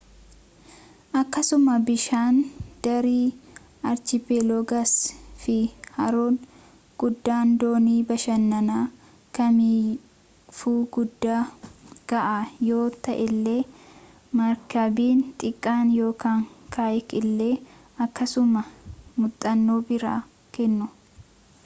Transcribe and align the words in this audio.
akkasuma 1.21 1.73
bishaan 1.87 2.35
daari 2.83 3.21
archipelagos 3.91 4.93
fi 5.41 5.57
haroon 5.97 6.35
guddaan 7.03 7.49
doonii-bashannanaa 7.63 8.81
kamiifuu 9.37 10.77
guddaa 10.97 11.41
ga'aa 12.13 12.41
yoo 12.69 12.85
ta'ellee 13.09 13.59
markabni 14.41 15.11
xiqqaan 15.43 15.87
ykn 16.07 16.39
kayak 16.77 17.09
illee 17.21 17.55
akkasuma 18.07 18.61
muxannoo 19.21 19.81
biraa 19.91 20.19
kennu 20.57 20.85